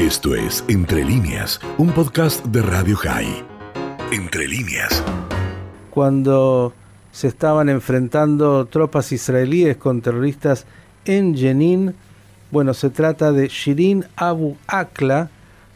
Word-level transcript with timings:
Esto 0.00 0.34
es 0.34 0.64
Entre 0.66 1.04
líneas, 1.04 1.60
un 1.76 1.90
podcast 1.90 2.42
de 2.46 2.62
Radio 2.62 2.96
High. 2.96 3.44
Entre 4.10 4.48
líneas. 4.48 5.04
Cuando 5.90 6.72
se 7.12 7.28
estaban 7.28 7.68
enfrentando 7.68 8.64
tropas 8.64 9.12
israelíes 9.12 9.76
con 9.76 10.00
terroristas 10.00 10.64
en 11.04 11.36
Jenin, 11.36 11.94
bueno, 12.50 12.72
se 12.72 12.88
trata 12.88 13.30
de 13.30 13.48
Shirin 13.48 14.06
Abu 14.16 14.56
Akla. 14.68 15.28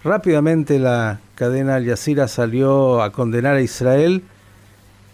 Rápidamente 0.02 0.78
la 0.78 1.20
cadena 1.34 1.74
Al 1.74 1.84
Jazeera 1.84 2.26
salió 2.26 3.02
a 3.02 3.12
condenar 3.12 3.56
a 3.56 3.60
Israel, 3.60 4.22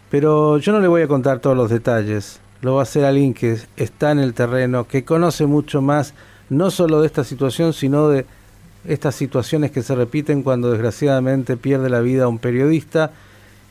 pero 0.08 0.58
yo 0.58 0.70
no 0.70 0.78
le 0.78 0.86
voy 0.86 1.02
a 1.02 1.08
contar 1.08 1.40
todos 1.40 1.56
los 1.56 1.68
detalles. 1.68 2.38
Lo 2.60 2.76
va 2.76 2.82
a 2.82 2.84
hacer 2.84 3.04
alguien 3.04 3.34
que 3.34 3.58
está 3.76 4.12
en 4.12 4.20
el 4.20 4.34
terreno, 4.34 4.86
que 4.86 5.04
conoce 5.04 5.46
mucho 5.46 5.82
más, 5.82 6.14
no 6.48 6.70
solo 6.70 7.00
de 7.00 7.08
esta 7.08 7.24
situación, 7.24 7.72
sino 7.72 8.08
de 8.08 8.24
estas 8.86 9.14
situaciones 9.14 9.70
que 9.70 9.82
se 9.82 9.94
repiten 9.94 10.42
cuando 10.42 10.70
desgraciadamente 10.70 11.56
pierde 11.56 11.90
la 11.90 12.00
vida 12.00 12.28
un 12.28 12.38
periodista 12.38 13.12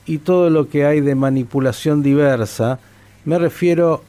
y 0.06 0.18
todo 0.18 0.50
lo 0.50 0.68
que 0.68 0.84
hay 0.84 1.00
de 1.00 1.14
manipulación 1.14 2.02
diversa. 2.02 2.78
Me 3.24 3.38
refiero 3.38 4.02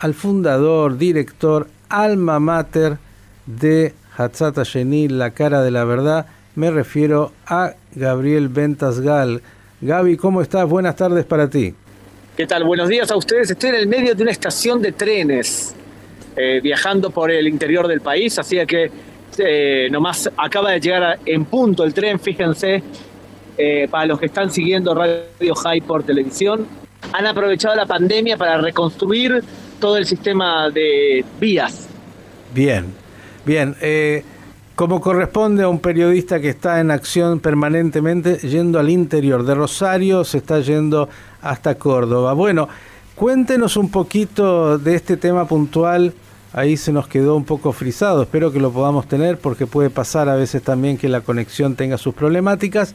al 0.00 0.14
fundador, 0.14 0.98
director, 0.98 1.68
alma 1.88 2.40
mater 2.40 2.98
de 3.46 3.94
Hatzata 4.16 4.64
Genil, 4.64 5.18
la 5.18 5.30
cara 5.30 5.62
de 5.62 5.70
la 5.70 5.84
verdad. 5.84 6.26
Me 6.54 6.70
refiero 6.70 7.32
a 7.46 7.74
Gabriel 7.94 8.48
Ventasgal. 8.48 9.42
Gaby, 9.80 10.16
¿cómo 10.16 10.42
estás? 10.42 10.68
Buenas 10.68 10.96
tardes 10.96 11.24
para 11.24 11.48
ti. 11.48 11.74
¿Qué 12.36 12.46
tal? 12.46 12.64
Buenos 12.64 12.88
días 12.88 13.10
a 13.10 13.16
ustedes. 13.16 13.50
Estoy 13.50 13.70
en 13.70 13.76
el 13.76 13.86
medio 13.86 14.14
de 14.14 14.22
una 14.22 14.32
estación 14.32 14.80
de 14.80 14.92
trenes, 14.92 15.74
eh, 16.36 16.60
viajando 16.62 17.10
por 17.10 17.30
el 17.30 17.46
interior 17.48 17.86
del 17.88 18.00
país, 18.00 18.38
así 18.38 18.56
que 18.66 18.90
eh, 19.38 19.88
nomás 19.90 20.30
acaba 20.36 20.72
de 20.72 20.80
llegar 20.80 21.18
en 21.24 21.44
punto 21.44 21.84
el 21.84 21.94
tren, 21.94 22.18
fíjense, 22.18 22.82
eh, 23.56 23.88
para 23.90 24.06
los 24.06 24.18
que 24.18 24.26
están 24.26 24.50
siguiendo 24.50 24.94
Radio 24.94 25.54
High 25.54 25.82
por 25.82 26.02
televisión, 26.02 26.66
han 27.12 27.26
aprovechado 27.26 27.74
la 27.74 27.86
pandemia 27.86 28.36
para 28.36 28.58
reconstruir 28.58 29.42
todo 29.78 29.96
el 29.96 30.06
sistema 30.06 30.70
de 30.70 31.24
vías. 31.40 31.88
Bien, 32.54 32.86
bien. 33.44 33.76
Eh, 33.80 34.22
como 34.74 35.00
corresponde 35.00 35.62
a 35.62 35.68
un 35.68 35.78
periodista 35.78 36.40
que 36.40 36.48
está 36.48 36.80
en 36.80 36.90
acción 36.90 37.40
permanentemente 37.40 38.36
yendo 38.38 38.78
al 38.78 38.88
interior 38.88 39.44
de 39.44 39.54
Rosario, 39.54 40.24
se 40.24 40.38
está 40.38 40.60
yendo 40.60 41.08
hasta 41.42 41.74
Córdoba. 41.74 42.32
Bueno, 42.32 42.68
cuéntenos 43.14 43.76
un 43.76 43.90
poquito 43.90 44.78
de 44.78 44.94
este 44.94 45.18
tema 45.18 45.46
puntual 45.46 46.14
ahí 46.52 46.76
se 46.76 46.92
nos 46.92 47.08
quedó 47.08 47.36
un 47.36 47.44
poco 47.44 47.72
frisado. 47.72 48.22
Espero 48.22 48.52
que 48.52 48.60
lo 48.60 48.70
podamos 48.70 49.06
tener 49.06 49.38
porque 49.38 49.66
puede 49.66 49.90
pasar 49.90 50.28
a 50.28 50.36
veces 50.36 50.62
también 50.62 50.96
que 50.96 51.08
la 51.08 51.20
conexión 51.20 51.76
tenga 51.76 51.98
sus 51.98 52.14
problemáticas. 52.14 52.94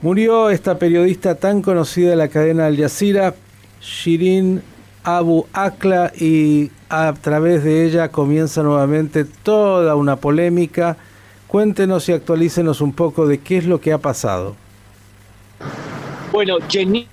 Murió 0.00 0.50
esta 0.50 0.78
periodista 0.78 1.34
tan 1.34 1.62
conocida 1.62 2.10
de 2.10 2.16
la 2.16 2.28
cadena 2.28 2.66
Al 2.66 2.76
Jazeera, 2.76 3.34
Shirin 3.80 4.62
Abu 5.02 5.46
Akla, 5.52 6.12
y 6.14 6.70
a 6.88 7.14
través 7.20 7.64
de 7.64 7.84
ella 7.84 8.10
comienza 8.10 8.62
nuevamente 8.62 9.24
toda 9.24 9.96
una 9.96 10.16
polémica. 10.16 10.96
Cuéntenos 11.48 12.08
y 12.08 12.12
actualícenos 12.12 12.80
un 12.80 12.92
poco 12.92 13.26
de 13.26 13.38
qué 13.38 13.56
es 13.56 13.64
lo 13.64 13.80
que 13.80 13.92
ha 13.92 13.98
pasado. 13.98 14.54
Bueno, 16.30 16.58
Jenin 16.68 17.06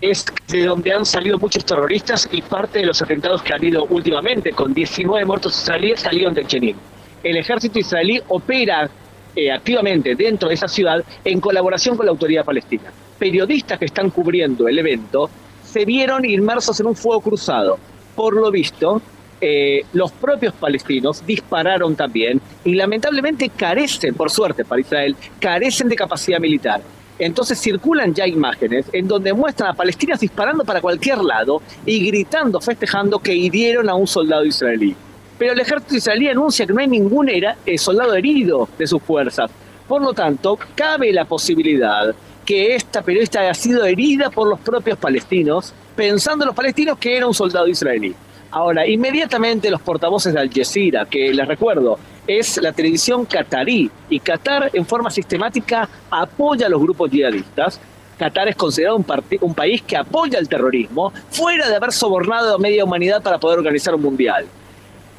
es 0.00 0.24
de 0.46 0.64
donde 0.64 0.92
han 0.92 1.04
salido 1.04 1.38
muchos 1.38 1.64
terroristas 1.64 2.28
y 2.30 2.40
parte 2.40 2.78
de 2.78 2.86
los 2.86 3.02
atentados 3.02 3.42
que 3.42 3.52
han 3.52 3.58
habido 3.58 3.84
últimamente, 3.86 4.52
con 4.52 4.72
19 4.72 5.24
muertos 5.24 5.60
israelíes, 5.60 6.00
salieron 6.00 6.34
de 6.34 6.44
Jenin. 6.44 6.76
El 7.22 7.36
ejército 7.36 7.80
israelí 7.80 8.20
opera 8.28 8.88
eh, 9.34 9.50
activamente 9.50 10.14
dentro 10.14 10.48
de 10.48 10.54
esa 10.54 10.68
ciudad 10.68 11.04
en 11.24 11.40
colaboración 11.40 11.96
con 11.96 12.06
la 12.06 12.12
autoridad 12.12 12.44
palestina. 12.44 12.92
Periodistas 13.18 13.78
que 13.78 13.86
están 13.86 14.10
cubriendo 14.10 14.68
el 14.68 14.78
evento 14.78 15.28
se 15.64 15.84
vieron 15.84 16.24
inmersos 16.24 16.78
en 16.78 16.86
un 16.86 16.96
fuego 16.96 17.20
cruzado. 17.20 17.78
Por 18.14 18.34
lo 18.34 18.50
visto, 18.52 19.02
eh, 19.40 19.84
los 19.94 20.12
propios 20.12 20.54
palestinos 20.54 21.26
dispararon 21.26 21.96
también 21.96 22.40
y 22.64 22.74
lamentablemente 22.74 23.48
carecen, 23.48 24.14
por 24.14 24.30
suerte 24.30 24.64
para 24.64 24.80
Israel, 24.80 25.16
carecen 25.40 25.88
de 25.88 25.96
capacidad 25.96 26.38
militar. 26.38 26.80
Entonces 27.20 27.60
circulan 27.60 28.14
ya 28.14 28.26
imágenes 28.26 28.86
en 28.92 29.06
donde 29.06 29.34
muestran 29.34 29.70
a 29.70 29.74
palestinos 29.74 30.20
disparando 30.20 30.64
para 30.64 30.80
cualquier 30.80 31.18
lado 31.18 31.60
y 31.84 32.06
gritando, 32.06 32.60
festejando 32.60 33.18
que 33.18 33.34
hirieron 33.34 33.90
a 33.90 33.94
un 33.94 34.06
soldado 34.06 34.44
israelí. 34.44 34.96
Pero 35.38 35.52
el 35.52 35.60
ejército 35.60 35.96
israelí 35.96 36.28
anuncia 36.28 36.66
que 36.66 36.72
no 36.72 36.80
hay 36.80 36.88
ningún 36.88 37.28
era, 37.28 37.56
eh, 37.66 37.76
soldado 37.76 38.14
herido 38.14 38.68
de 38.78 38.86
sus 38.86 39.02
fuerzas. 39.02 39.50
Por 39.86 40.00
lo 40.00 40.14
tanto, 40.14 40.58
cabe 40.74 41.12
la 41.12 41.26
posibilidad 41.26 42.14
que 42.46 42.74
esta 42.74 43.02
periodista 43.02 43.40
haya 43.40 43.54
sido 43.54 43.84
herida 43.84 44.30
por 44.30 44.48
los 44.48 44.58
propios 44.58 44.98
palestinos, 44.98 45.74
pensando 45.94 46.46
los 46.46 46.54
palestinos 46.54 46.98
que 46.98 47.18
era 47.18 47.26
un 47.26 47.34
soldado 47.34 47.68
israelí. 47.68 48.14
Ahora, 48.50 48.86
inmediatamente 48.86 49.70
los 49.70 49.82
portavoces 49.82 50.32
de 50.32 50.40
Al 50.40 50.50
Jazeera, 50.50 51.04
que 51.04 51.32
les 51.32 51.46
recuerdo, 51.46 51.98
es 52.26 52.56
la 52.58 52.72
televisión 52.72 53.24
qatarí, 53.24 53.90
y 54.08 54.20
Qatar 54.20 54.70
en 54.72 54.86
forma 54.86 55.10
sistemática 55.10 55.88
apoya 56.10 56.66
a 56.66 56.68
los 56.68 56.80
grupos 56.80 57.10
yihadistas. 57.10 57.80
Qatar 58.18 58.48
es 58.48 58.56
considerado 58.56 58.96
un, 58.96 59.06
un 59.40 59.54
país 59.54 59.82
que 59.82 59.96
apoya 59.96 60.38
el 60.38 60.48
terrorismo, 60.48 61.12
fuera 61.30 61.68
de 61.68 61.76
haber 61.76 61.92
sobornado 61.92 62.54
a 62.54 62.58
media 62.58 62.84
humanidad 62.84 63.22
para 63.22 63.38
poder 63.38 63.58
organizar 63.58 63.94
un 63.94 64.02
mundial. 64.02 64.46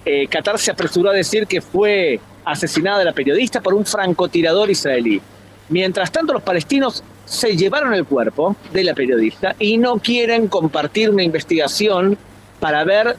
Eh, 0.05 0.27
Qatar 0.27 0.57
se 0.57 0.71
apresuró 0.71 1.09
a 1.09 1.13
decir 1.13 1.45
que 1.47 1.61
fue 1.61 2.19
asesinada 2.45 3.03
la 3.03 3.13
periodista 3.13 3.61
por 3.61 3.73
un 3.73 3.85
francotirador 3.85 4.69
israelí. 4.69 5.21
Mientras 5.69 6.11
tanto, 6.11 6.33
los 6.33 6.43
palestinos 6.43 7.03
se 7.25 7.55
llevaron 7.55 7.93
el 7.93 8.05
cuerpo 8.05 8.55
de 8.73 8.83
la 8.83 8.93
periodista 8.93 9.55
y 9.57 9.77
no 9.77 9.97
quieren 9.99 10.47
compartir 10.47 11.09
una 11.09 11.23
investigación 11.23 12.17
para 12.59 12.83
ver 12.83 13.15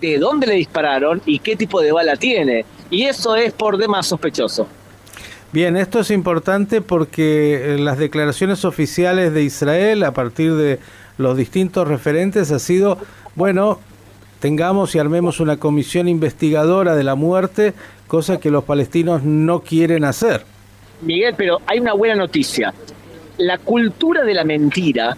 de 0.00 0.18
dónde 0.18 0.46
le 0.46 0.54
dispararon 0.54 1.22
y 1.24 1.38
qué 1.38 1.56
tipo 1.56 1.80
de 1.80 1.92
bala 1.92 2.16
tiene. 2.16 2.64
Y 2.90 3.04
eso 3.04 3.36
es 3.36 3.52
por 3.52 3.76
demás 3.76 4.06
sospechoso. 4.06 4.66
Bien, 5.52 5.76
esto 5.76 6.00
es 6.00 6.10
importante 6.10 6.80
porque 6.80 7.74
eh, 7.74 7.78
las 7.78 7.98
declaraciones 7.98 8.64
oficiales 8.64 9.32
de 9.32 9.42
Israel 9.42 10.02
a 10.02 10.12
partir 10.12 10.54
de 10.54 10.80
los 11.16 11.36
distintos 11.36 11.86
referentes 11.86 12.50
ha 12.50 12.58
sido, 12.58 12.98
bueno, 13.36 13.78
tengamos 14.40 14.94
y 14.94 14.98
armemos 14.98 15.38
una 15.38 15.58
comisión 15.58 16.08
investigadora 16.08 16.96
de 16.96 17.04
la 17.04 17.14
muerte, 17.14 17.72
cosa 18.08 18.40
que 18.40 18.50
los 18.50 18.64
palestinos 18.64 19.22
no 19.22 19.60
quieren 19.60 20.04
hacer. 20.04 20.44
Miguel, 21.02 21.34
pero 21.36 21.60
hay 21.66 21.78
una 21.78 21.92
buena 21.92 22.16
noticia. 22.16 22.74
La 23.38 23.58
cultura 23.58 24.24
de 24.24 24.34
la 24.34 24.44
mentira 24.44 25.16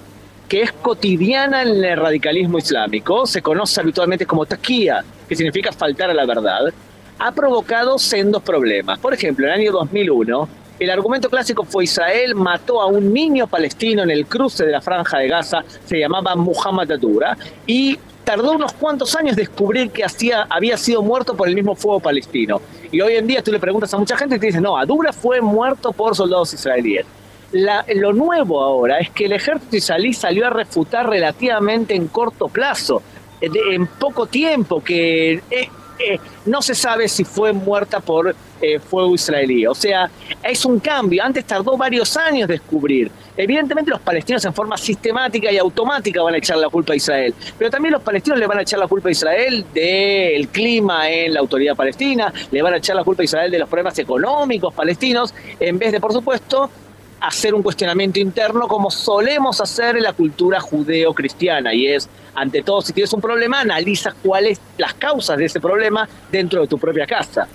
que 0.48 0.62
es 0.62 0.72
cotidiana 0.72 1.62
en 1.62 1.84
el 1.84 1.96
radicalismo 1.96 2.58
islámico, 2.58 3.26
se 3.26 3.42
conoce 3.42 3.80
habitualmente 3.80 4.26
como 4.26 4.46
taquía, 4.46 5.04
que 5.28 5.34
significa 5.34 5.72
faltar 5.72 6.10
a 6.10 6.14
la 6.14 6.24
verdad, 6.24 6.72
ha 7.18 7.32
provocado 7.32 7.98
sendos 7.98 8.42
problemas. 8.42 8.98
Por 8.98 9.14
ejemplo, 9.14 9.46
en 9.46 9.54
el 9.54 9.60
año 9.60 9.72
2001, 9.72 10.48
el 10.78 10.90
argumento 10.90 11.30
clásico 11.30 11.64
fue 11.64 11.84
Israel 11.84 12.34
mató 12.34 12.80
a 12.82 12.86
un 12.86 13.12
niño 13.12 13.46
palestino 13.46 14.02
en 14.02 14.10
el 14.10 14.26
cruce 14.26 14.66
de 14.66 14.72
la 14.72 14.80
franja 14.80 15.18
de 15.18 15.28
Gaza, 15.28 15.64
se 15.84 15.98
llamaba 15.98 16.34
Muhammad 16.34 16.92
Adura, 16.92 17.36
y 17.66 17.98
tardó 18.24 18.52
unos 18.52 18.72
cuantos 18.74 19.14
años 19.16 19.36
descubrir 19.36 19.90
que 19.90 20.04
había 20.50 20.76
sido 20.76 21.02
muerto 21.02 21.36
por 21.36 21.48
el 21.48 21.54
mismo 21.54 21.74
fuego 21.74 22.00
palestino. 22.00 22.60
Y 22.92 23.00
hoy 23.00 23.16
en 23.16 23.26
día 23.26 23.42
tú 23.42 23.52
le 23.52 23.58
preguntas 23.58 23.92
a 23.94 23.98
mucha 23.98 24.16
gente 24.16 24.36
y 24.36 24.38
te 24.38 24.46
dicen, 24.46 24.62
no, 24.62 24.76
Adura 24.76 25.12
fue 25.12 25.40
muerto 25.40 25.92
por 25.92 26.14
soldados 26.14 26.52
israelíes 26.52 27.06
lo 27.52 28.12
nuevo 28.12 28.62
ahora 28.62 28.98
es 28.98 29.10
que 29.10 29.26
el 29.26 29.32
ejército 29.32 29.76
israelí 29.76 30.12
salió 30.12 30.46
a 30.46 30.50
refutar 30.50 31.08
relativamente 31.08 31.94
en 31.94 32.08
corto 32.08 32.48
plazo, 32.48 33.02
eh, 33.40 33.50
en 33.72 33.86
poco 33.86 34.26
tiempo, 34.26 34.82
que 34.82 35.42
eh, 35.98 36.14
eh, 36.14 36.20
no 36.46 36.62
se 36.62 36.74
sabe 36.74 37.08
si 37.08 37.24
fue 37.24 37.52
muerta 37.52 38.00
por 38.00 38.34
fuego 38.88 39.14
israelí. 39.14 39.66
O 39.66 39.74
sea, 39.74 40.10
es 40.42 40.64
un 40.64 40.80
cambio. 40.80 41.22
Antes 41.22 41.44
tardó 41.44 41.76
varios 41.76 42.16
años 42.16 42.48
descubrir. 42.48 43.10
Evidentemente 43.36 43.90
los 43.90 44.00
palestinos 44.00 44.44
en 44.46 44.54
forma 44.54 44.78
sistemática 44.78 45.52
y 45.52 45.58
automática 45.58 46.22
van 46.22 46.34
a 46.34 46.38
echar 46.38 46.56
la 46.56 46.70
culpa 46.70 46.94
a 46.94 46.96
Israel, 46.96 47.34
pero 47.58 47.70
también 47.70 47.92
los 47.92 48.02
palestinos 48.02 48.38
le 48.38 48.46
van 48.46 48.58
a 48.58 48.62
echar 48.62 48.78
la 48.78 48.88
culpa 48.88 49.10
a 49.10 49.12
Israel 49.12 49.64
del 49.74 50.48
clima 50.48 51.10
en 51.10 51.34
la 51.34 51.40
autoridad 51.40 51.76
palestina, 51.76 52.32
le 52.50 52.62
van 52.62 52.72
a 52.72 52.76
echar 52.78 52.96
la 52.96 53.04
culpa 53.04 53.22
a 53.22 53.24
Israel 53.24 53.50
de 53.50 53.58
los 53.58 53.68
problemas 53.68 53.98
económicos 53.98 54.72
palestinos, 54.72 55.34
en 55.60 55.78
vez 55.78 55.92
de, 55.92 56.00
por 56.00 56.14
supuesto, 56.14 56.70
hacer 57.20 57.54
un 57.54 57.62
cuestionamiento 57.62 58.20
interno 58.20 58.68
como 58.68 58.90
solemos 58.90 59.60
hacer 59.60 59.96
en 59.96 60.04
la 60.04 60.12
cultura 60.12 60.60
judeo-cristiana 60.60 61.74
y 61.74 61.88
es, 61.88 62.08
ante 62.36 62.62
todo, 62.62 62.82
si 62.82 62.92
tienes 62.92 63.12
un 63.12 63.20
problema, 63.20 63.60
analiza 63.60 64.14
cuáles 64.22 64.60
las 64.78 64.94
causas 64.94 65.38
de 65.38 65.46
ese 65.46 65.60
problema 65.60 66.08
dentro 66.30 66.60
de 66.60 66.68
tu 66.68 66.78
propia 66.78 67.06
casa. 67.06 67.48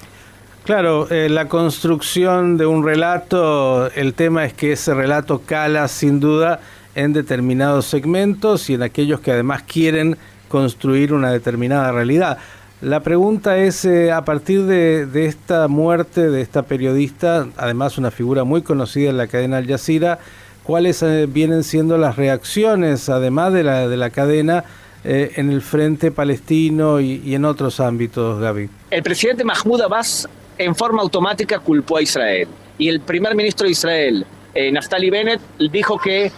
Claro, 0.63 1.10
eh, 1.10 1.28
la 1.30 1.48
construcción 1.48 2.57
de 2.57 2.66
un 2.66 2.86
relato, 2.86 3.89
el 3.92 4.13
tema 4.13 4.45
es 4.45 4.54
que 4.54 4.74
ese 4.74 4.94
relato 4.94 5.42
cala 5.45 5.88
sin 5.88 6.19
duda 6.19 6.60
en 6.94 7.13
determinados 7.13 7.86
segmentos 7.86 8.69
y 8.69 8.75
en 8.75 8.83
aquellos 8.83 9.22
que 9.22 9.31
además 9.31 9.63
quieren 9.63 10.18
construir 10.50 11.13
una 11.13 11.31
determinada 11.31 11.92
realidad. 11.92 12.38
La 12.81 13.01
pregunta 13.01 13.57
es, 13.57 13.86
eh, 13.86 14.12
a 14.12 14.25
partir 14.25 14.63
de, 14.63 15.25
esta 15.25 15.68
muerte 15.68 16.30
de 16.30 16.42
esta 16.42 16.63
periodista, 16.63 17.48
además 17.56 17.98
una 17.98 18.12
figura 18.12 18.44
muy 18.44 18.63
conocida 18.63 19.12
en 19.12 19.18
la 19.18 19.28
cadena 19.28 19.57
Al 19.57 19.68
Jazeera, 19.68 20.19
¿cuáles 20.63 21.02
eh, 21.04 21.28
vienen 21.28 21.63
siendo 21.63 21.98
las 21.98 22.16
reacciones, 22.16 23.10
además 23.10 23.54
de 23.54 23.63
la, 23.63 23.88
de 23.88 23.98
la 23.98 24.10
cadena, 24.10 24.63
eh, 25.04 25.31
en 25.36 25.52
el 25.52 25.62
frente 25.62 26.12
palestino 26.12 27.00
y, 27.00 27.34
en 27.34 27.46
otros 27.46 27.80
ámbitos, 27.80 28.40
Gaby? 28.40 28.69
El 28.90 29.04
presidente 29.04 29.44
Mahmoud 29.44 29.81
Abbas 29.81 30.28
en 30.58 30.75
forma 30.75 31.02
automática 31.02 31.60
culpó 31.60 31.98
a 31.98 32.02
Israel. 32.02 32.48
Y 32.78 32.90
el 32.90 33.02
primer 33.02 33.36
ministro 33.36 33.66
de 33.66 33.72
Israel, 33.72 34.25
Naftali 34.72 35.10
Bennett, 35.10 35.42
dijo 35.72 35.98
que 35.98 36.31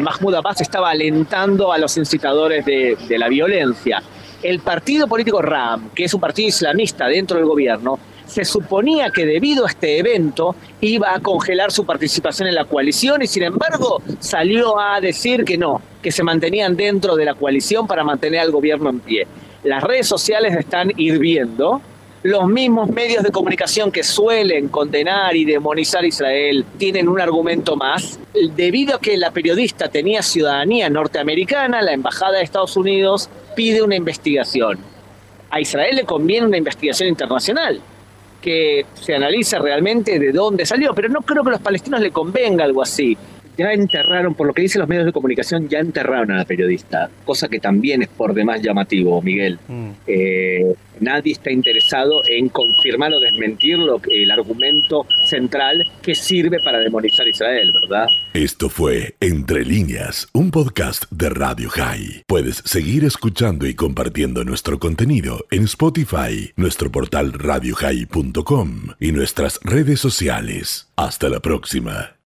Mahmoud 0.00 0.34
Abbas 0.34 0.60
estaba 0.60 0.90
alentando 0.90 1.72
a 1.72 1.78
los 1.78 1.96
incitadores 1.96 2.64
de, 2.64 2.96
de 3.08 3.18
la 3.18 3.28
violencia 3.28 4.02
el 4.42 4.60
partido 4.60 5.06
político 5.06 5.42
RAM, 5.42 5.90
que 5.94 6.04
es 6.04 6.14
un 6.14 6.20
partido 6.20 6.48
islamista 6.48 7.06
dentro 7.06 7.36
del 7.36 7.46
gobierno, 7.46 7.98
se 8.30 8.44
suponía 8.44 9.10
que 9.10 9.26
debido 9.26 9.66
a 9.66 9.70
este 9.70 9.98
evento 9.98 10.54
iba 10.80 11.12
a 11.12 11.20
congelar 11.20 11.72
su 11.72 11.84
participación 11.84 12.46
en 12.46 12.54
la 12.54 12.64
coalición 12.64 13.22
y 13.22 13.26
sin 13.26 13.42
embargo 13.42 14.00
salió 14.20 14.78
a 14.78 15.00
decir 15.00 15.44
que 15.44 15.58
no, 15.58 15.82
que 16.00 16.12
se 16.12 16.22
mantenían 16.22 16.76
dentro 16.76 17.16
de 17.16 17.24
la 17.24 17.34
coalición 17.34 17.88
para 17.88 18.04
mantener 18.04 18.40
al 18.40 18.52
gobierno 18.52 18.88
en 18.88 19.00
pie. 19.00 19.26
Las 19.64 19.82
redes 19.82 20.06
sociales 20.06 20.56
están 20.56 20.92
hirviendo. 20.96 21.82
Los 22.22 22.46
mismos 22.46 22.88
medios 22.90 23.24
de 23.24 23.32
comunicación 23.32 23.90
que 23.90 24.04
suelen 24.04 24.68
condenar 24.68 25.34
y 25.34 25.44
demonizar 25.44 26.04
a 26.04 26.06
Israel 26.06 26.64
tienen 26.78 27.08
un 27.08 27.20
argumento 27.20 27.76
más. 27.76 28.20
Debido 28.54 28.96
a 28.96 29.00
que 29.00 29.16
la 29.16 29.32
periodista 29.32 29.88
tenía 29.88 30.22
ciudadanía 30.22 30.88
norteamericana, 30.88 31.82
la 31.82 31.94
Embajada 31.94 32.38
de 32.38 32.44
Estados 32.44 32.76
Unidos 32.76 33.28
pide 33.56 33.82
una 33.82 33.96
investigación. 33.96 34.78
A 35.50 35.60
Israel 35.60 35.96
le 35.96 36.04
conviene 36.04 36.46
una 36.46 36.58
investigación 36.58 37.08
internacional 37.08 37.80
que 38.40 38.86
se 38.94 39.14
analice 39.14 39.58
realmente 39.58 40.18
de 40.18 40.32
dónde 40.32 40.66
salió, 40.66 40.94
pero 40.94 41.08
no 41.08 41.20
creo 41.20 41.42
que 41.42 41.50
a 41.50 41.52
los 41.52 41.60
palestinos 41.60 42.00
le 42.00 42.10
convenga 42.10 42.64
algo 42.64 42.82
así 42.82 43.16
ya 43.60 43.72
enterraron, 43.72 44.34
por 44.34 44.46
lo 44.46 44.54
que 44.54 44.62
dicen 44.62 44.80
los 44.80 44.88
medios 44.88 45.04
de 45.04 45.12
comunicación, 45.12 45.68
ya 45.68 45.80
enterraron 45.80 46.30
a 46.30 46.38
la 46.38 46.44
periodista, 46.46 47.10
cosa 47.26 47.46
que 47.48 47.60
también 47.60 48.00
es 48.00 48.08
por 48.08 48.32
demás 48.32 48.62
llamativo, 48.62 49.20
Miguel. 49.20 49.58
Mm. 49.68 49.90
Eh, 50.06 50.74
nadie 51.00 51.32
está 51.32 51.50
interesado 51.50 52.22
en 52.26 52.48
confirmar 52.48 53.12
o 53.12 53.20
desmentir 53.20 53.78
lo, 53.78 54.00
el 54.08 54.30
argumento 54.30 55.04
central 55.30 55.90
que 56.02 56.14
sirve 56.14 56.58
para 56.62 56.78
demonizar 56.78 57.26
Israel, 57.26 57.72
¿verdad? 57.72 58.06
Esto 58.34 58.68
fue 58.68 59.14
Entre 59.20 59.64
líneas, 59.64 60.28
un 60.32 60.50
podcast 60.50 61.04
de 61.10 61.30
Radio 61.30 61.70
High. 61.70 62.24
Puedes 62.26 62.56
seguir 62.66 63.04
escuchando 63.04 63.66
y 63.66 63.74
compartiendo 63.74 64.44
nuestro 64.44 64.78
contenido 64.78 65.46
en 65.50 65.64
Spotify, 65.64 66.52
nuestro 66.56 66.90
portal 66.90 67.32
radiohigh.com 67.32 68.88
y 68.98 69.12
nuestras 69.12 69.60
redes 69.62 70.00
sociales. 70.00 70.90
Hasta 70.96 71.28
la 71.28 71.40
próxima. 71.40 72.16